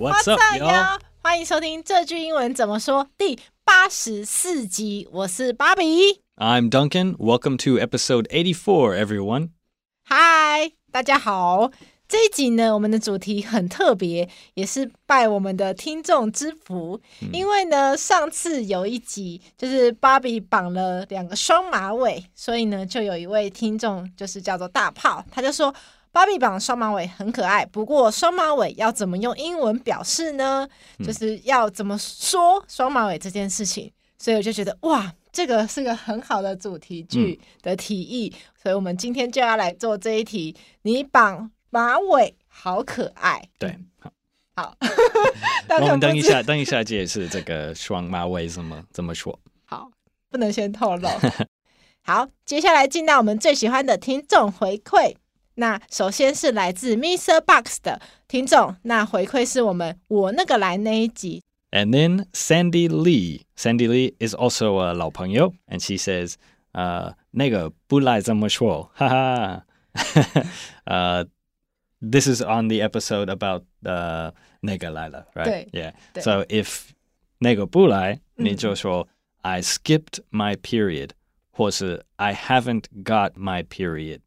[0.00, 0.98] What's up, yo?
[1.22, 5.06] 欢迎收听这句英文怎么说第八十四集。
[5.12, 7.18] 我是芭比，I'm Duncan.
[7.18, 9.50] Welcome to episode eighty four, everyone.
[10.08, 11.70] Hi，大家好。
[12.08, 16.98] 这一集呢，我们的主题很特别，也是拜我们的听众之福。
[17.20, 25.74] 嗯、因为呢，上次有一集就是芭比绑了两个双马尾，所以呢，就有一位听众就是叫做大炮，他就说。
[26.12, 30.68] 芭比绑双马尾很可爱，不过双马尾要怎么用英文表示呢？
[30.98, 40.56] 嗯、就是要怎么说双马尾这件事情，所以我就觉得哇，这个是个很好的主题句的提议，嗯、所以我们今天就要来做这一题。
[40.82, 44.12] 你绑马尾好可爱，对，好，
[44.56, 44.76] 好，
[45.80, 49.38] 我们等一下，等一下解释这个双马尾怎么怎么说。
[49.64, 49.88] 好，
[50.28, 51.08] 不能先透露。
[52.02, 55.14] 好，接下来进到我们最喜欢的听众回馈。
[55.55, 57.39] 那首先是来自 Mr.
[57.41, 61.41] Box 的听众，那回馈是我们我那个来那一集。
[61.71, 66.35] And then Sandy Lee，Sandy Lee is also a 老朋友，and she says，
[66.71, 69.65] 呃，那个不来这么说，哈哈，
[70.85, 71.25] 呃，
[71.99, 75.43] this is on the episode about 呃那个来了，right？
[75.43, 76.89] 对，yeah，so if
[77.39, 79.07] 那个不来，你就说
[79.41, 81.09] I skipped my period，
[81.51, 84.19] 或是 I haven't got my period。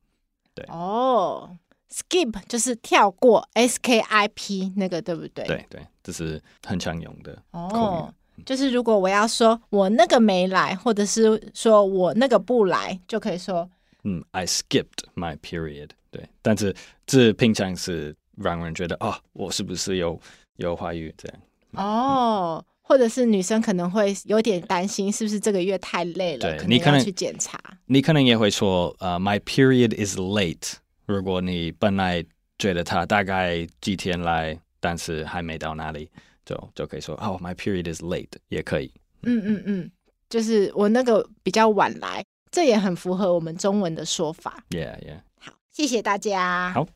[0.56, 5.46] 对哦、oh，skip 就是跳过，S K I P 那个对不对？
[5.46, 7.70] 对对，这是很常用的哦。
[7.74, 13.70] Oh, 就是如果我要说我那个没来，或者是说我那个不来，就可以说
[14.04, 15.90] 嗯，I skipped my period。
[16.12, 16.76] 对，但是
[17.06, 20.20] 这平常是让人觉得哦，我是不是有
[20.58, 21.40] 有怀孕这样？
[21.84, 22.66] 哦。
[22.94, 26.42] Oh, 或者是女生可能会有点担心，是不是这个月太累了？
[26.42, 27.60] 对，可能要去检查。
[27.88, 30.74] 你可能也会说，呃、uh,，My period is late。
[31.08, 32.24] 如果你本来
[32.60, 36.08] 觉得他大概几天来，但是还没到那里，
[36.46, 38.94] 就就可以说，哦、oh,，My period is late，也可以。
[39.24, 39.92] 嗯嗯嗯，
[40.30, 44.64] 就是我那个比较晚来，这也很符合我们中文的说法。
[44.70, 45.22] Yeah, yeah。
[45.40, 46.72] 好，谢谢大家。
[46.76, 46.88] 好。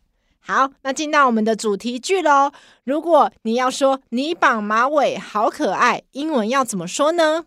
[0.48, 2.54] 好，那进到我们的主题句喽。
[2.86, 7.44] 如果你要说你绑马尾好可爱，英文要怎么说呢？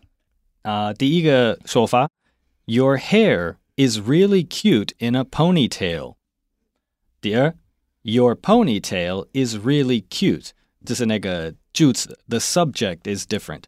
[0.61, 2.11] 啊，uh, 第一个说法
[2.65, 6.13] ，Your hair is really cute in a ponytail。
[7.19, 7.55] 第二
[8.03, 10.49] ，Your ponytail is really cute，
[10.85, 13.63] 这是那个句子，the subject is different。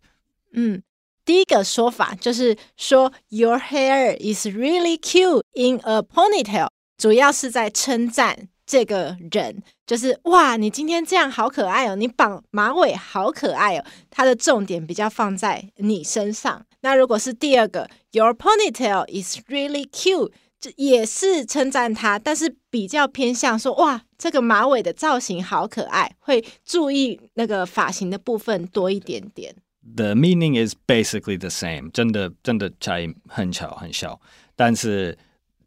[0.52, 0.84] 嗯，
[1.26, 6.68] 第一个说法就是说，Your hair is really cute in a ponytail，
[7.00, 8.50] 主要是在称赞。
[8.66, 13.86] 这个人就是哇，你今天这样好可爱哦，你绑马尾好可爱哦。
[14.10, 16.66] 它的重点比较放在你身上。
[16.82, 29.56] 那如果是第二个，Your ponytail is really cute，这也是称赞他，但是比较偏向说哇，这个马尾的造型好可爱，会注意那个发型的部分多一点点。
[29.96, 32.94] The meaning is basically the same，真的真的差
[33.28, 34.22] 很小很小。
[34.56, 35.18] 但是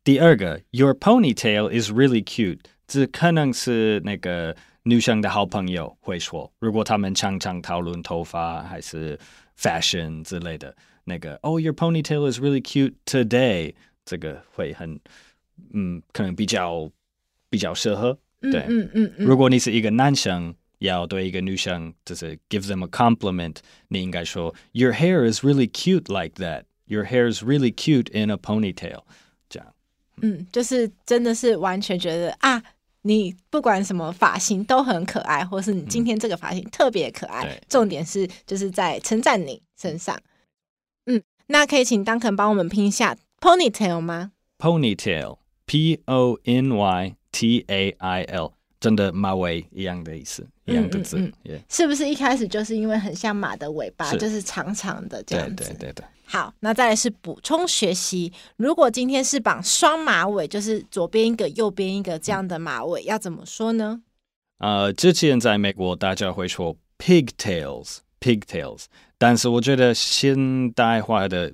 [0.03, 2.61] 第二个，Your ponytail is really cute。
[2.88, 9.18] 这可能是那个女生的好朋友会说，如果他们常常讨论头发还是
[9.58, 15.00] fashion 之类的，那个 Oh, your ponytail is really cute today，这个会很
[15.74, 16.90] 嗯，可能比较
[17.50, 18.18] 比较适合。
[18.42, 19.26] 对，嗯嗯嗯，嗯。
[19.26, 23.58] 如果你是一个男生，要对一个女生就是 give them a compliment，
[23.90, 26.64] 你应该说 Your hair is really cute like that.
[26.86, 29.04] Your hair is really cute in a ponytail。
[29.48, 29.74] 这样。
[30.24, 32.62] 嗯，就是真的是完全觉得啊。
[33.07, 40.19] 你不管什么发型都很可爱，或是你今天这个发型特别可爱，嗯、重点是就是在称赞你身上。
[41.05, 48.55] 嗯，那可以请 Duncan 帮我们拼一下 ponytail 吗？Ponytail，P O N Y T A I L，
[48.87, 51.19] 真的马尾一样的意思，一样的字。
[51.19, 51.75] 嗯嗯嗯 yeah.
[51.77, 55.57] 是不是一开始就是因为很像马的尾巴，是就是长长的这样子？
[55.57, 56.05] 对对对对。
[56.25, 58.33] 好，那再来是补充学习。
[58.59, 64.03] 如果今天是绑双马尾，就是左边一个，右边一个这样的马尾，嗯、要怎么说呢？
[64.59, 68.85] 呃，之前在美国大家会说 pigtails，pigtails，
[69.19, 71.53] 但是我觉得现代化的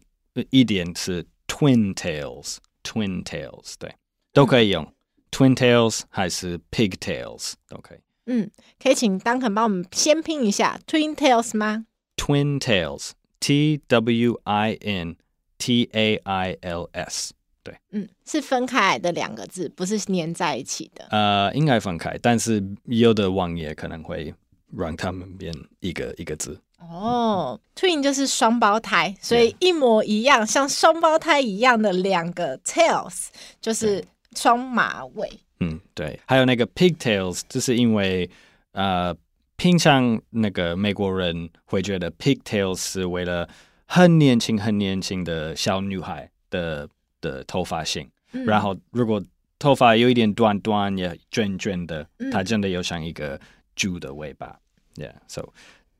[0.51, 3.95] 一点是 twin tails，twin tails，对，
[4.35, 4.93] 都可以用、嗯、
[5.33, 7.99] twin tails 还是 pigtails 都可以。
[8.27, 8.49] 嗯，
[8.81, 11.87] 可以请 Duncan 帮我们先拼一下 twin tails 吗
[12.17, 13.11] ？twin tails。
[13.45, 15.17] T W I N
[15.59, 17.33] T A I L S，
[17.65, 21.09] 对，嗯，是分开来的两个字，不是粘在一起的。
[21.11, 24.33] 呃，应该分开，但是有的网页可能会
[24.77, 26.57] 让他们变一个一个字。
[26.79, 30.47] 哦，twin 就是双胞胎，所以一模一样，Yeah.
[30.47, 33.27] 像双胞胎一样的两个 tails
[33.61, 34.05] 就是
[34.37, 35.31] 双马尾。
[35.61, 38.31] 嗯，对，还有那个 pigtails，就是因为
[38.73, 39.17] 呃。
[39.59, 43.49] 平常那个美国人会觉得 pigtails 是为了
[43.87, 46.89] 很年轻、很年轻的小女孩的
[47.21, 49.23] 的头发型，嗯、然后如果
[49.61, 53.41] 头发有一点短短也卷卷的，嗯、它真的有像一个
[53.77, 54.59] 猪的尾巴。
[54.97, 55.53] Yeah, so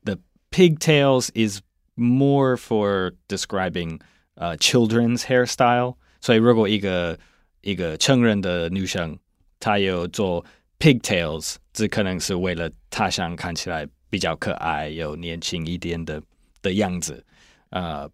[0.03, 0.17] the
[0.51, 1.61] pigtails is
[1.95, 4.01] more for describing
[4.35, 5.95] uh children's hairstyle.
[6.19, 7.17] 所以如果一个
[7.63, 9.17] 一个成人的女生，
[9.59, 10.45] 她有做
[10.79, 11.55] pigtails。
[11.73, 16.21] 这可能是为了她想看起来比较可爱、有年轻一点的
[16.61, 17.25] 的样子，
[17.71, 18.07] 呃、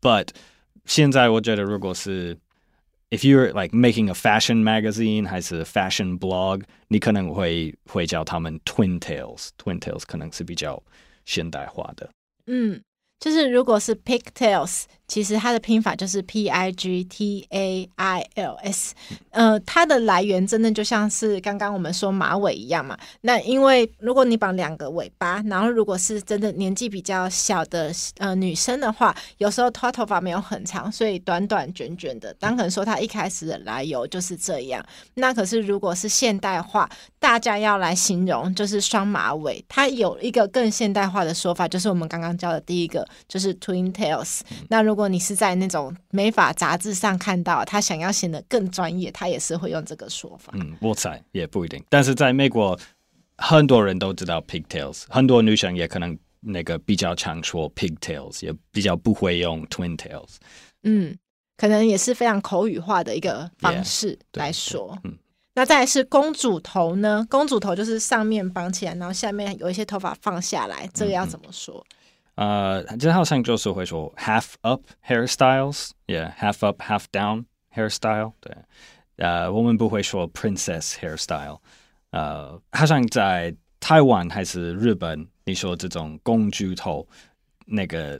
[0.00, 0.28] ，but
[0.84, 2.36] 现在我觉得，如果是
[3.10, 10.80] if you're like making a fashion magazine 还是 fashion blog，你可能会会叫他们 twin tails，twin tails 可能是比较
[11.24, 12.08] 现代化的。
[12.46, 12.80] 嗯，
[13.20, 14.86] 就是如果是 pigtails。
[15.10, 18.94] 其实它的拼法就是 P I G T A I L S，
[19.30, 22.96] 呃，它的来源真的就像是刚刚我们说马尾一样嘛。
[23.22, 32.32] 那因为如果你绑两个尾巴，然后如果是真的年纪比较小的呃女生的话，有时候她头发没有很长，所以短短卷卷的。
[32.34, 34.80] 当可能说她一开始的来由就是这样。
[35.14, 36.88] 那可是如果是现代化，
[37.18, 44.40] 大家要来形容就是双马尾，它有一个更现代化的说法，就是我们刚刚教的第一个，就是 twin tails。
[44.68, 50.52] 那如果你是在那种美发杂志上看到，他想要显得更专业，他也是会用这个说法。
[50.56, 51.82] 嗯，我猜也不一定。
[51.88, 52.78] 但是在美国，
[53.36, 60.36] 很多人都知道 pigtails，很多女生也可能那个比较常说 pigtails，也比较不会用 twin tails。
[60.82, 61.16] 嗯，
[61.56, 64.96] 可能也是非常口语化的一个方式来说。
[65.02, 65.18] Yeah, 嗯，
[65.54, 67.26] 那再来是公主头呢？
[67.28, 71.84] 公主头就是上面绑起来，然后下面有一些头发放下来，这个要怎么说？
[71.90, 71.96] 嗯
[72.40, 77.44] 呃，这好像就是会说 half up hairstyles，yeah，half up half down
[77.74, 78.56] hairstyle，对，
[79.16, 81.58] 呃，我们不会说 princess hairstyle，
[82.12, 87.06] 呃，好像在台湾还是日本，你说这种公主头，
[87.66, 88.18] 那个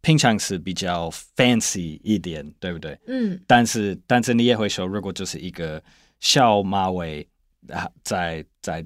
[0.00, 2.98] 平常是比较 fancy 一点，对不对？
[3.06, 5.82] 嗯，但是但是你也会说，如果就是一个
[6.20, 7.28] 小马尾
[7.68, 8.82] 啊，在在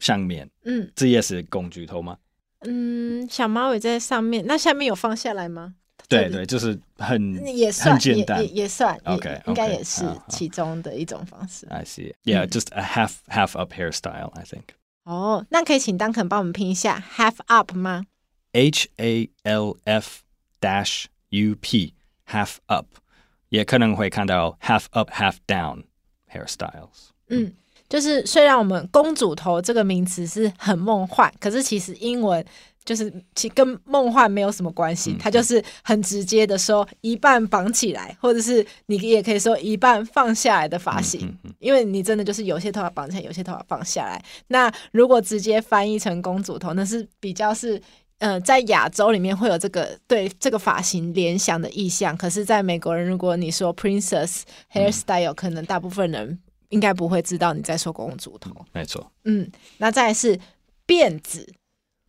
[0.00, 2.18] 上面，嗯，这也是公主头吗？
[2.64, 5.74] 嗯，小马尾在上面，那下面有放下来吗？
[6.06, 11.66] 对对，就是很也算很简单，也也算，OK，应该也是其中的一种方式。
[11.70, 14.74] I see, yeah, just a half half up hairstyle, I think.
[15.04, 18.04] 哦，那可以请 Duncan 帮我们拼一下 half up 吗
[18.52, 20.20] ？H A L F
[20.60, 21.94] dash U P
[22.28, 22.86] half up，
[23.48, 25.84] 也可能会看到 half up half down
[26.30, 27.08] hairstyles。
[27.28, 27.54] 嗯。
[27.94, 32.44] 就是虽然我们公主头这个名词是很梦幻，可是其实英文
[32.84, 44.20] 就是其跟梦幻没有什么关系，它就是很直接的说一半绑起来，或者是你也可以说一半放下来的发型，因为你真的就是有些头发绑起来，有些头发放下来。
[44.48, 47.80] 那如果直接翻译成公主头，那是比较是
[48.18, 54.40] 呃在亚洲里面会有这个对这个发型联想的意象，可是在美国人，如果你说 princess
[54.72, 56.40] hairstyle，可能大部分人。
[56.68, 59.12] 应该不会知道你在说公主头，没错。
[59.24, 60.38] 嗯，那再来是
[60.86, 61.52] 辫子，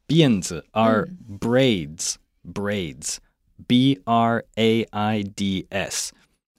[0.07, 1.07] 辫子 are
[1.39, 6.13] braids，braids，b r a i d s，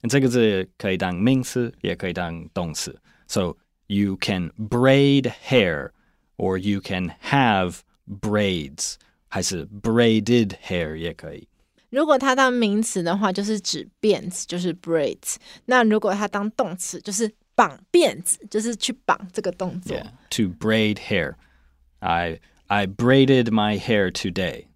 [0.09, 2.99] 这个字可以当名词，也可以当动词。
[3.27, 5.91] So you can braid hair,
[6.37, 7.79] or you can have
[8.21, 8.95] braids，
[9.27, 11.47] 还是 braided hair 也可以。
[11.89, 15.35] 如果它当名词的话，就是指辫子，就是 braids。
[15.65, 19.96] 那如果它当动词，就是绑辫子就是去绑这个动作。
[19.96, 21.34] Yeah, to braid hair.
[22.00, 24.66] I I braided my hair today.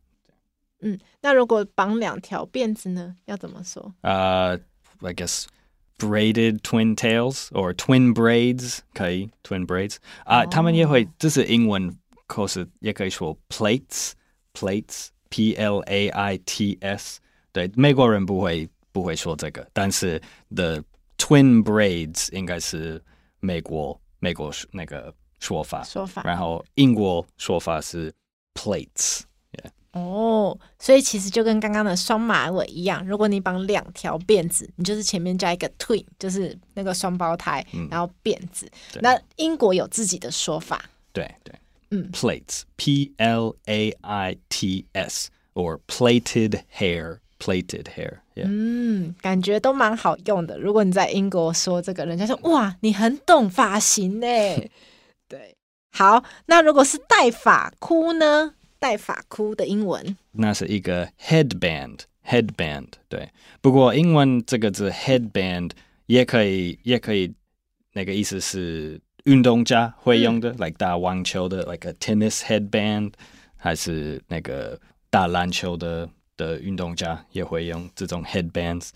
[0.80, 3.16] 嗯，那如果绑两条辫子呢？
[3.24, 3.94] 要怎么说？
[4.02, 4.60] 呃、uh,
[5.00, 5.46] I guess
[5.98, 14.12] braided twin tails or twin braids 可以 twin braids 啊，他们也会这是英文，可是也可以说 plaits
[14.52, 17.20] plaits p l a i t s
[17.52, 20.20] 对，美国人不会不会说这个，但是
[20.54, 20.84] the
[21.21, 22.99] twin braids 应该是
[23.39, 28.11] 美国美国那个说法说法，然后英国说法是
[28.55, 29.21] plaits。
[29.93, 38.71] 哦，所以其实就跟刚刚的双马尾一样，如果你绑两条辫子，你就是前面加一个 twin，就是那个双胞胎，嗯、然后辫子。
[39.01, 41.53] 那英国有自己的说法，对对，
[41.89, 46.61] 嗯，plaits，p l a i t s，or plaited
[47.41, 50.57] hair，plaited hair，嗯，感觉都蛮好用的。
[50.57, 54.27] 如果你在英国说这个，人家说哇，你很懂发型呢。
[55.27, 55.55] 对，
[55.91, 58.53] 好，那如果是戴发箍呢？
[58.79, 63.29] 戴发箍的英文，那是一个 headband，headband，对。
[63.61, 65.71] 不过英文这个字 headband
[66.07, 67.31] 也可以，也可以，
[67.93, 73.13] 那个意思是运动家会用的、嗯、，like 打网球的，like a tennis headband，
[73.55, 74.79] 还是那个
[75.11, 76.09] 打篮球的
[76.41, 78.89] 的运动家也会用这种 headbands。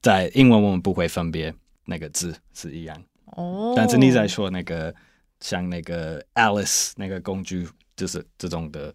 [0.00, 1.52] 在英文我们不会分别
[1.84, 3.02] 那个字是一样。
[3.36, 3.74] 哦。
[3.76, 4.94] 但是你在说那个
[5.40, 8.94] 像那个 Alice 那个工具，就是这种的。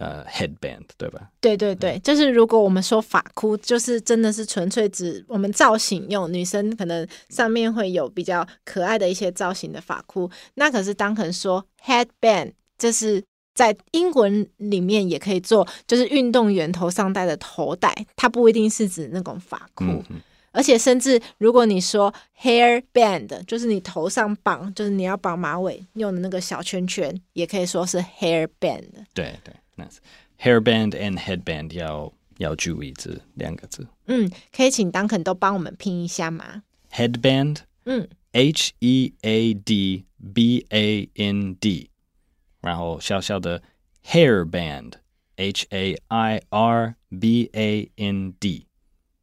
[0.00, 1.28] 呃、uh，headband 对吧？
[1.40, 10.30] 对对对，就是如果我们说发箍，就是真的是纯粹指我们造型用，女生可能上面会有比较可爱的一些造型的发箍。
[10.54, 13.20] 那可是当可能说 headband，这是
[13.58, 19.84] 在英文里面也可以做，就是运动员头上戴的头带，它不一定是指那种发箍。
[20.52, 28.86] 而且甚至如果你说 hairband，就是你头上绑，就是你要绑马尾用的那个小圈圈，也可以说是 hairband。
[29.12, 29.52] 对对。
[30.40, 33.84] Hairband and headband 要要注意这两个字。
[34.06, 36.62] 嗯，可以请 Duncan 都帮我们拼一下吗
[36.92, 41.90] ？Headband，嗯，H E A D B A N D，
[42.61, 43.61] 然后小小的
[44.05, 48.67] hairband，H A I R B A N D。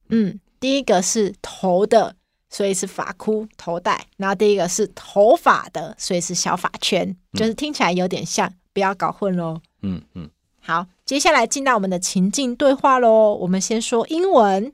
[0.09, 2.17] 嗯，第一个是头的，
[2.49, 9.61] 所以是发箍头带，然后第一个是头发的，所以是小发圈，嗯，就是听起来有点像，不要搞混喽。
[9.83, 10.29] 嗯嗯。
[10.63, 13.35] 好，接下来进到我们的情境对话喽。
[13.35, 14.73] 我们先说英文。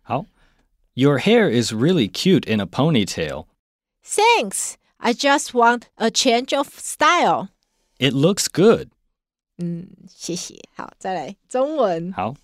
[0.00, 0.26] 好，
[0.94, 3.46] Your hair is really cute in a ponytail.
[4.04, 4.74] Thanks.
[4.98, 7.48] I just want a change of style.
[7.97, 8.89] It looks good.
[9.57, 10.55] 嗯，谢谢。
[10.75, 12.11] 好，再来中文。
[12.11, 12.35] 好，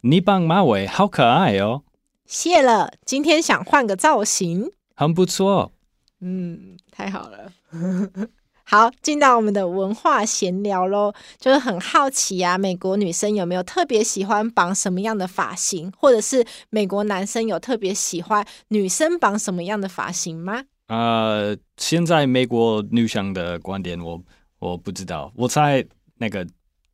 [0.00, 1.82] 你绑马尾好可爱哦。
[2.26, 4.72] 谢了，今天想换个造型。
[4.94, 5.72] 很不错。
[6.20, 7.52] 嗯，太好了。
[8.68, 20.64] 好，进到我们的文化闲聊喽，就是很好奇啊，美国女生有没有特别喜欢绑什么样的发型，或者是美国男生有特别喜欢女生绑什么样的发型吗？
[20.88, 24.20] 呃，现在美国女生的观点我，
[24.66, 25.84] 我我不知道，我猜
[26.16, 26.44] 那个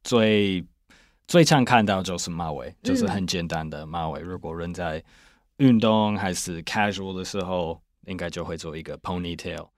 [0.04, 0.62] 最
[1.26, 4.20] 最常看到就是马尾，就是很简单的马尾。
[4.20, 5.02] 嗯、如果人在
[5.56, 9.68] 运动还是 casual 的时候，应该就会做一个 ponytail。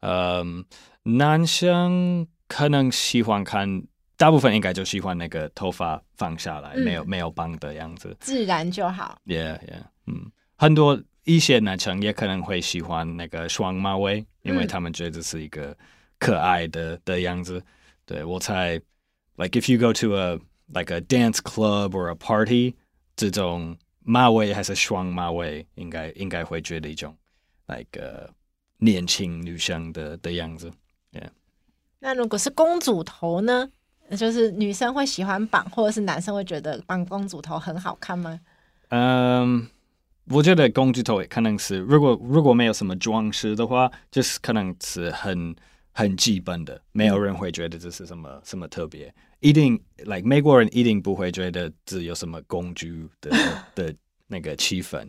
[0.00, 0.64] 嗯。
[1.04, 3.82] 男生可能喜欢看，
[4.18, 9.18] 大部分应该就喜欢那个头发放下来，嗯、没有没有绑的样子，自然就好。
[9.24, 15.74] Yeah, yeah，嗯，很多一些男生也可能会喜欢那个双马尾，因为他们觉得是一个
[16.18, 17.62] 可爱的、嗯、的样子。
[18.04, 18.80] 对，我猜
[19.36, 22.74] ，like if you go to a like a dance club or a party，
[23.16, 27.16] 这种马尾还是双马尾，应该应该会觉得一种
[27.66, 28.28] like、uh,
[28.78, 30.72] 年轻女生的的样子。
[31.12, 31.30] Yeah.
[32.00, 33.70] 那如果是公主头呢？
[34.16, 38.40] 就是女生会喜欢绑，或者是男生会觉得绑公主头很好看吗？
[38.88, 39.64] 嗯，um,
[40.34, 45.54] 我觉得公主头可能是，如果如果没有什么装饰的话，就是可能是很
[45.92, 49.12] 很基本的，没有人会觉得这是什么什么特别。
[49.40, 52.86] 一定，like 美国人一定不会觉得这有什么公主
[53.20, 53.30] 的
[53.74, 53.94] 的
[54.26, 55.08] 那个气氛。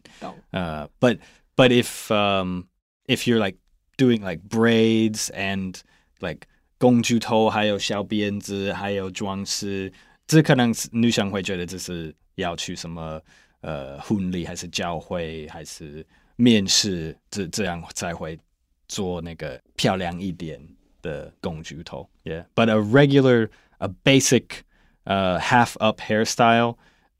[0.52, 1.20] 呃、uh,，but
[1.56, 2.64] but if um
[3.06, 3.58] if you're like
[3.98, 5.80] doing like braids and
[6.20, 9.92] like 公主头，还有小辫子，还有装饰，
[10.28, 13.20] 这可能女生会觉得这是要去什么
[13.62, 16.06] 呃婚礼，还是教会，还是
[16.36, 18.40] 面试，这这样才会
[18.89, 20.61] 做那个漂亮一点
[21.03, 22.09] 的公主头。
[22.25, 24.63] Yeah，but a regular, a basic,
[25.05, 26.77] uh, half up hairstyle,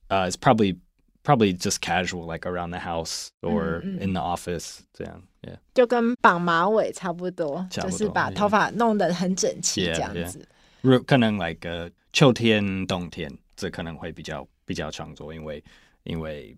[0.09, 0.79] uh, is probably
[1.23, 5.23] probably just casual, like around the house or in the office，这样。
[5.43, 5.59] Yeah.
[5.75, 10.47] 就跟绑马尾差不多，差不多就是把头发弄得很整齐这样子。
[10.81, 11.05] 如、yeah, yeah.
[11.05, 15.63] 可能 like、uh, 秋天、冬天，这可能会比较比较常做，因为
[16.05, 16.57] 因为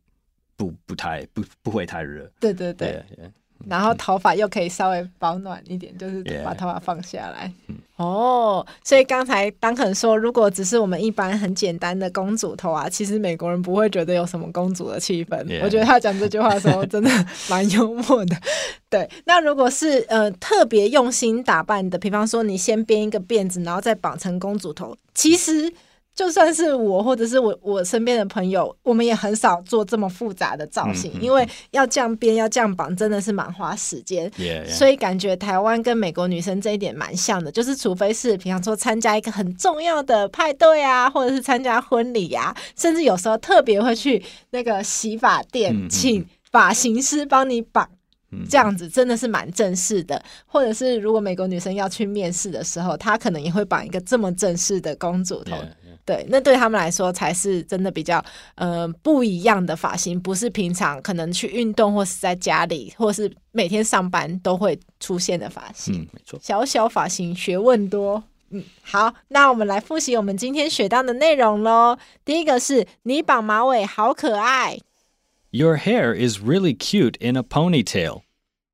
[0.56, 2.30] 不不太不不会太热。
[2.38, 3.04] 对对对。
[3.10, 3.32] Yeah, yeah.
[3.69, 7.51] 然后头发又可以稍微保暖一点，就是把头发放下来。
[7.97, 15.37] 哦，所以刚才当肯说，如果只是我们一般很简单的公主头啊，其实美国人不会觉得有什么公主的气氛。
[15.63, 17.09] 我觉得他讲这句话的时候 真的
[17.49, 18.35] 蛮幽默的。
[18.89, 25.71] 对，那如果是呃特别用心打扮的，比方说你先编一个辫子，然后再绑成公主头，其实。
[26.21, 34.29] 就算是我，或者是我我身边的朋友，我们也很少做这么复杂的造型，嗯嗯、因为要这样编、要这样绑，真的是蛮花时间。
[34.37, 34.69] Yeah, yeah.
[34.69, 47.89] 所以感觉台湾跟美国女生这一点蛮像的，就是除非是，平常说参加一个很重要的派对啊，或者是参加婚礼啊，甚至有时候特别会去那个洗发店，请发型师帮你绑。
[48.49, 55.57] 这样子真的是蛮正式的，或者是如果美国女生要去面试的时候，她可能也会绑一个这么正式的公主头。
[56.05, 58.23] 对，那对他们来说才是真的比较
[58.55, 65.95] 呃不一样的发型，不是平常可能去运动或是在家里，或是每天上班都会出现的发型。
[65.95, 66.39] 嗯，没错。
[66.41, 68.23] 小小发型学问多。
[68.49, 71.97] 嗯，好，那我们来复习我们今天学到的内容喽。
[72.25, 74.79] 第一个是你绑马尾好可爱。
[75.51, 78.23] Your hair is really cute in a ponytail，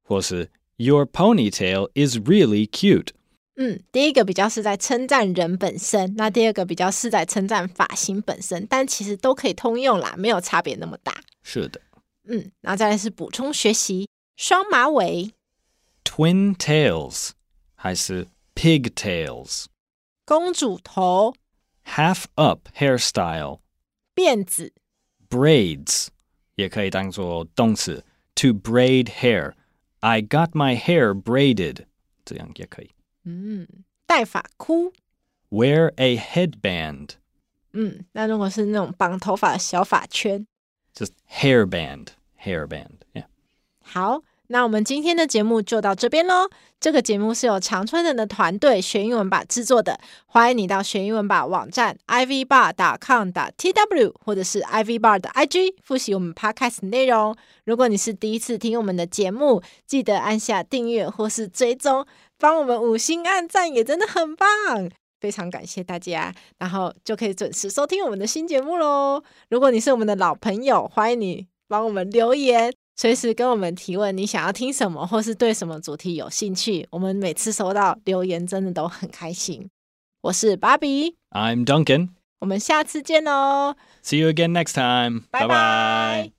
[0.02, 3.10] 或是 Your ponytail is really cute。
[3.60, 11.14] 嗯，第一个比较是在称赞人本身，那第二个比较是在称赞发型本身，但其实都可以通用啦，没有差别那么大。
[11.42, 11.82] 是的，
[12.26, 15.34] 嗯，然后再来是补充学习双马尾
[16.04, 17.32] ，Twin tails
[17.74, 19.66] 还是 Pigtails？
[20.24, 21.34] 公主头
[21.86, 23.60] ，Half up hairstyle，
[24.16, 24.72] 辫子
[25.30, 26.10] ，Braids。
[26.56, 29.54] 也可以当做动词，to braid hair。
[30.00, 31.86] I got my hair braided，
[32.26, 32.90] 这样也可以。
[33.30, 33.68] 嗯，
[34.06, 34.94] 戴发箍
[35.50, 37.16] ，wear a headband。
[37.74, 40.48] 嗯，那如果是那种绑头发的小发圈
[40.96, 43.00] ，just hairband，hairband。
[43.14, 43.26] Yeah。
[43.82, 44.24] 好。
[44.48, 46.50] 那我们今天的节目就到这边喽。
[46.80, 50.00] 这个节目是由常春人的团队学英文吧制作的。
[50.26, 57.36] 欢迎你到学英文吧网站 ivbar.com.tw 或者是 ivbar 的 IG 复习我们 podcast 内容。
[57.66, 62.06] 如果你是第一次听我们的节目，记得按下订阅或是追踪，
[62.38, 64.48] 帮我们五星按赞也真的很棒，
[65.20, 66.34] 非常感谢大家。
[66.60, 69.22] 然后就可以准时收听我们的新节目喽。
[69.50, 72.72] 如果你是我们的老朋友，欢迎你帮我们留言。
[72.98, 76.88] 随时跟我们提问，你想要听什么，或是对什么主题有兴趣？
[76.90, 79.70] 我们每次收到留言，真的都很开心。
[80.22, 86.37] 我是芭比，I'm Duncan，我们下次见喽，See you again next time，拜拜。